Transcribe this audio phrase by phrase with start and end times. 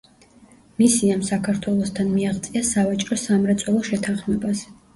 [0.79, 4.69] მისიამ საქართველოსთან მიაღწია სავაჭრო-სამრეწველო შეთანხმებას.